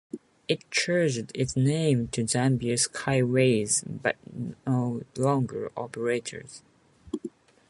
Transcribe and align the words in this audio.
It 0.47 0.61
changed 0.71 1.31
its 1.35 1.55
name 1.55 2.07
to 2.07 2.23
Zambia 2.23 2.73
Skyways, 2.73 3.83
but 4.01 4.15
no 4.65 5.03
longer 5.15 5.71
operates. 5.77 6.63